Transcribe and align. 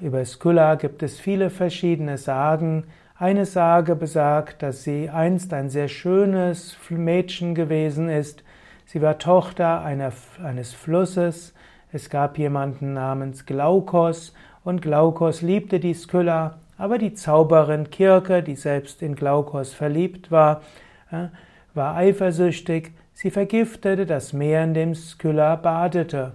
Über 0.00 0.24
Skylla 0.24 0.76
gibt 0.76 1.02
es 1.02 1.18
viele 1.18 1.50
verschiedene 1.50 2.18
Sagen. 2.18 2.84
Eine 3.18 3.46
Sage 3.46 3.96
besagt, 3.96 4.62
dass 4.62 4.84
sie 4.84 5.10
einst 5.10 5.52
ein 5.52 5.70
sehr 5.70 5.88
schönes 5.88 6.76
Mädchen 6.88 7.56
gewesen 7.56 8.08
ist. 8.08 8.44
Sie 8.84 9.02
war 9.02 9.18
Tochter 9.18 9.80
einer, 9.80 10.12
eines 10.40 10.72
Flusses. 10.72 11.52
Es 11.90 12.10
gab 12.10 12.38
jemanden 12.38 12.92
namens 12.92 13.44
Glaukos 13.44 14.32
und 14.62 14.82
Glaukos 14.82 15.42
liebte 15.42 15.80
die 15.80 15.94
Skylla 15.94 16.58
aber 16.78 16.98
die 16.98 17.14
Zauberin 17.14 17.90
Kirke, 17.90 18.42
die 18.42 18.56
selbst 18.56 19.02
in 19.02 19.14
Glaukos 19.14 19.72
verliebt 19.72 20.30
war, 20.30 20.62
war 21.74 21.96
eifersüchtig. 21.96 22.92
Sie 23.12 23.30
vergiftete 23.30 24.04
das 24.04 24.32
Meer, 24.32 24.64
in 24.64 24.74
dem 24.74 24.94
Skylla 24.94 25.56
badete. 25.56 26.32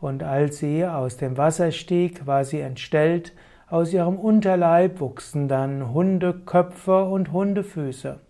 Und 0.00 0.22
als 0.22 0.58
sie 0.58 0.84
aus 0.84 1.16
dem 1.16 1.36
Wasser 1.36 1.72
stieg, 1.72 2.26
war 2.26 2.44
sie 2.44 2.60
entstellt. 2.60 3.32
Aus 3.68 3.92
ihrem 3.92 4.16
Unterleib 4.16 5.00
wuchsen 5.00 5.48
dann 5.48 5.92
Hundeköpfe 5.92 7.04
und 7.04 7.32
Hundefüße. 7.32 8.20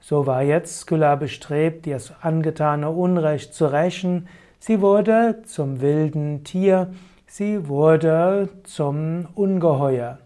So 0.00 0.26
war 0.26 0.42
jetzt 0.42 0.80
Skylla 0.80 1.16
bestrebt, 1.16 1.86
ihr 1.86 2.00
angetane 2.20 2.90
Unrecht 2.90 3.54
zu 3.54 3.66
rächen. 3.66 4.28
Sie 4.58 4.80
wurde 4.80 5.42
zum 5.44 5.80
wilden 5.80 6.44
Tier, 6.44 6.90
sie 7.26 7.68
wurde 7.68 8.48
zum 8.64 9.28
Ungeheuer. 9.34 10.18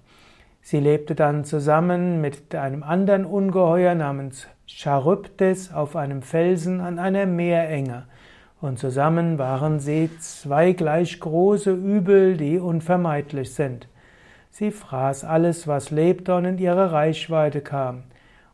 Sie 0.65 0.79
lebte 0.79 1.17
dann 1.17 1.45
zusammen 1.45 2.21
mit 2.21 2.55
einem 2.55 2.85
anderen 2.85 3.25
Ungeheuer 3.25 3.97
namens 3.97 4.47
Charybdis 4.67 5.73
auf 5.73 5.97
einem 5.97 6.23
Felsen 6.23 6.81
an 6.81 7.01
einer 7.01 7.27
Meerenge. 7.27 8.07
Und 8.61 8.79
zusammen 8.79 9.39
waren 9.39 9.81
sie 9.81 10.09
zwei 10.21 10.73
gleich 10.73 11.19
große 11.19 11.73
Übel, 11.73 12.37
die 12.37 12.61
unvermeidlich 12.61 13.53
sind. 13.55 13.89
Sie 14.51 14.71
fraß 14.71 15.25
alles, 15.25 15.67
was 15.67 15.91
lebte 15.91 16.37
und 16.37 16.45
in 16.45 16.59
ihre 16.59 16.93
Reichweite 16.93 17.61
kam. 17.61 18.05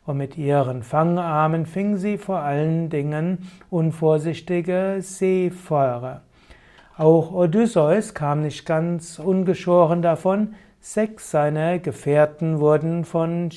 Und 0.06 0.16
mit 0.16 0.38
ihren 0.38 0.82
Fangarmen 0.82 1.66
fing 1.66 1.98
sie 1.98 2.16
vor 2.16 2.38
allen 2.38 2.88
Dingen 2.88 3.50
unvorsichtige 3.68 4.96
Seefeuer. 5.00 6.22
Auch 6.96 7.32
Odysseus 7.32 8.14
kam 8.14 8.40
nicht 8.40 8.64
ganz 8.64 9.18
ungeschoren 9.18 10.00
davon, 10.00 10.54
Sechs 10.80 11.30
seiner 11.30 11.78
Gefährten 11.78 12.60
wurden 12.60 13.04
von 13.04 13.50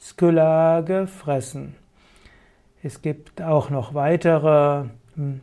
Skylla 0.00 0.80
gefressen. 0.80 1.76
Es 2.82 3.02
gibt 3.02 3.40
auch 3.40 3.70
noch 3.70 3.94
weitere, 3.94 4.86
hm, 5.14 5.40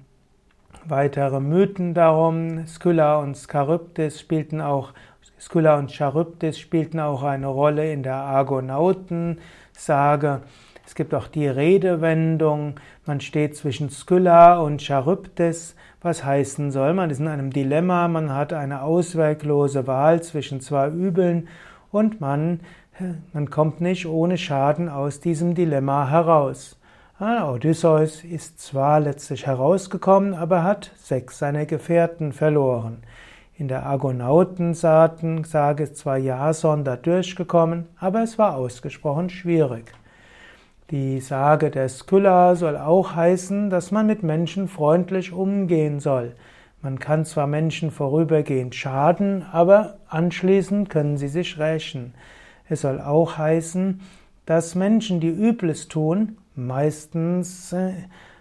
weitere 0.86 1.40
Mythen 1.40 1.94
darum. 1.94 2.68
Skylla 2.68 3.16
und 3.18 3.38
Charybdis 3.38 4.20
spielten 4.20 4.60
auch 4.62 4.94
Skylla 5.40 5.80
und 5.80 5.92
Charybdis 5.92 6.60
spielten 6.60 7.00
auch 7.00 7.24
eine 7.24 7.48
Rolle 7.48 7.92
in 7.92 8.04
der 8.04 8.16
Argonautensage. 8.16 10.42
Es 10.91 10.96
gibt 10.96 11.13
auch 11.13 11.28
die 11.28 11.47
Redewendung, 11.47 12.75
man 13.06 13.22
steht 13.22 13.56
zwischen 13.56 13.90
Skylla 13.90 14.59
und 14.59 14.81
Charybdis, 14.81 15.74
was 16.02 16.25
heißen 16.25 16.69
soll, 16.69 16.94
man 16.94 17.09
ist 17.09 17.22
in 17.22 17.29
einem 17.29 17.50
Dilemma, 17.50 18.09
man 18.09 18.35
hat 18.35 18.52
eine 18.52 18.81
ausweglose 18.81 19.88
Wahl 19.88 20.22
zwischen 20.22 20.59
zwei 20.59 20.90
Übeln 20.90 21.47
und 21.94 22.19
man, 22.19 22.59
man 23.31 23.50
kommt 23.50 23.80
nicht 23.80 24.06
ohne 24.06 24.38
Schaden 24.38 24.90
aus 24.90 25.22
diesem 25.22 25.56
Dilemma 25.56 26.09
heraus. 26.09 26.78
Odysseus 27.22 28.25
ist 28.25 28.59
zwar 28.59 29.00
letztlich 29.00 29.47
herausgekommen, 29.47 30.34
aber 30.34 30.66
hat 30.66 30.91
sechs 30.97 31.40
seiner 31.40 31.66
Gefährten 31.66 32.34
verloren. 32.34 32.97
In 33.56 33.69
der 33.69 33.85
Argonautensage 33.85 35.84
ist 35.84 35.96
zwar 35.96 36.18
Jason 36.18 36.84
da 36.84 36.97
durchgekommen, 36.97 37.88
aber 37.97 38.24
es 38.24 38.38
war 38.38 38.57
ausgesprochen 38.57 39.30
schwierig. 39.30 39.94
Die 40.91 41.22
Sage 41.22 41.72
der 41.72 41.88
Skylla 41.88 42.56
soll 42.56 42.75
auch 42.75 43.16
heißen, 43.16 43.69
dass 43.69 43.91
man 43.91 44.07
mit 44.07 44.24
Menschen 44.24 44.68
freundlich 44.68 45.31
umgehen 45.31 46.02
soll. 46.02 46.35
Man 46.81 47.00
kann 47.00 47.24
zwar 47.24 47.47
Menschen 47.47 47.91
vorübergehend 47.91 48.75
schaden, 48.75 49.46
aber 49.53 50.00
anschließend 50.09 50.90
können 50.90 51.16
sie 51.16 51.30
sich 51.30 51.57
rächen. 51.57 52.13
Es 52.68 52.81
soll 52.81 53.00
auch 53.00 53.38
heißen, 53.38 54.01
dass 54.46 54.75
Menschen, 54.75 55.22
die 55.22 55.30
Übles 55.30 55.88
tun, 55.88 56.38
meistens 56.56 57.72
äh, 57.72 57.94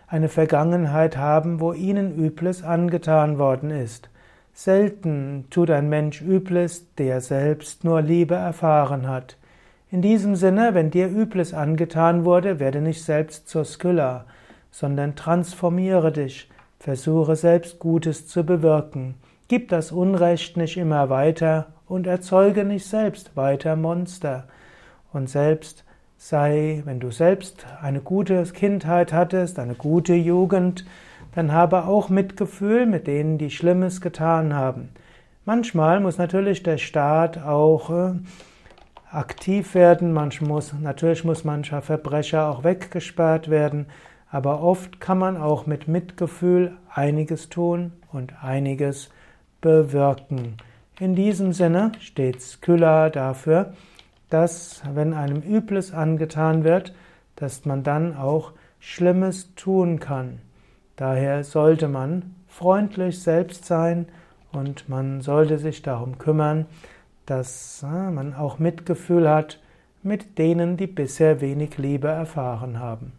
eine 0.08 0.28
Vergangenheit 0.28 1.16
haben, 1.16 1.60
wo 1.60 1.72
ihnen 1.72 2.16
Übles 2.16 2.64
angetan 2.64 3.38
worden 3.38 3.70
ist. 3.70 4.10
Selten 4.54 5.44
tut 5.50 5.70
ein 5.70 5.88
Mensch 5.88 6.20
Übles, 6.20 6.84
der 6.96 7.20
selbst 7.20 7.84
nur 7.84 8.02
Liebe 8.02 8.34
erfahren 8.34 9.06
hat. 9.06 9.36
In 9.92 10.02
diesem 10.02 10.36
Sinne, 10.36 10.74
wenn 10.74 10.92
dir 10.92 11.08
Übles 11.08 11.52
angetan 11.52 12.24
wurde, 12.24 12.60
werde 12.60 12.80
nicht 12.80 13.02
selbst 13.02 13.48
zur 13.48 13.64
Skylla, 13.64 14.24
sondern 14.70 15.16
transformiere 15.16 16.12
dich, 16.12 16.48
versuche 16.78 17.34
selbst 17.34 17.80
Gutes 17.80 18.28
zu 18.28 18.44
bewirken. 18.44 19.16
Gib 19.48 19.68
das 19.68 19.90
Unrecht 19.90 20.56
nicht 20.56 20.76
immer 20.76 21.10
weiter 21.10 21.72
und 21.88 22.06
erzeuge 22.06 22.64
nicht 22.64 22.86
selbst 22.86 23.36
weiter 23.36 23.74
Monster. 23.74 24.46
Und 25.12 25.28
selbst 25.28 25.84
sei, 26.16 26.82
wenn 26.84 27.00
du 27.00 27.10
selbst 27.10 27.66
eine 27.82 28.00
gute 28.00 28.44
Kindheit 28.44 29.12
hattest, 29.12 29.58
eine 29.58 29.74
gute 29.74 30.14
Jugend, 30.14 30.84
dann 31.34 31.50
habe 31.50 31.86
auch 31.86 32.08
Mitgefühl 32.08 32.86
mit 32.86 33.08
denen, 33.08 33.38
die 33.38 33.50
Schlimmes 33.50 34.00
getan 34.00 34.54
haben. 34.54 34.90
Manchmal 35.44 35.98
muss 35.98 36.16
natürlich 36.16 36.62
der 36.62 36.78
Staat 36.78 37.38
auch 37.42 37.90
äh, 37.90 38.12
aktiv 39.12 39.74
werden. 39.74 40.12
Manch 40.12 40.40
muss, 40.40 40.72
natürlich 40.72 41.24
muss 41.24 41.44
mancher 41.44 41.82
Verbrecher 41.82 42.48
auch 42.48 42.64
weggesperrt 42.64 43.50
werden, 43.50 43.86
aber 44.30 44.62
oft 44.62 45.00
kann 45.00 45.18
man 45.18 45.36
auch 45.36 45.66
mit 45.66 45.88
Mitgefühl 45.88 46.76
einiges 46.92 47.48
tun 47.48 47.92
und 48.12 48.42
einiges 48.42 49.10
bewirken. 49.60 50.56
In 50.98 51.14
diesem 51.14 51.52
Sinne 51.52 51.92
steht 52.00 52.40
Skylla 52.42 53.10
dafür, 53.10 53.72
dass, 54.28 54.82
wenn 54.94 55.14
einem 55.14 55.42
Übles 55.42 55.92
angetan 55.92 56.62
wird, 56.62 56.94
dass 57.36 57.64
man 57.64 57.82
dann 57.82 58.16
auch 58.16 58.52
Schlimmes 58.78 59.54
tun 59.54 59.98
kann. 59.98 60.40
Daher 60.96 61.42
sollte 61.44 61.88
man 61.88 62.34
freundlich 62.48 63.22
selbst 63.22 63.64
sein 63.64 64.06
und 64.52 64.88
man 64.88 65.20
sollte 65.20 65.58
sich 65.58 65.82
darum 65.82 66.18
kümmern, 66.18 66.66
dass 67.26 67.82
man 67.82 68.34
auch 68.34 68.58
Mitgefühl 68.58 69.28
hat 69.28 69.60
mit 70.02 70.38
denen, 70.38 70.76
die 70.76 70.86
bisher 70.86 71.40
wenig 71.40 71.78
Liebe 71.78 72.08
erfahren 72.08 72.78
haben. 72.78 73.12